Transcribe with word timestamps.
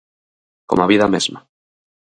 Como 0.69 0.81
a 0.83 0.89
vida 0.91 1.11
mesma. 1.15 1.39